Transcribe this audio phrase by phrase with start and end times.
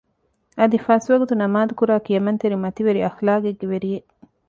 [0.59, 4.07] އަދި ފަސްވަގުތު ނަމާދުކުރާ ކިޔަމަންތެރި މަތިވެރި އަޚްލާގެއްގެ ވެރިއެއް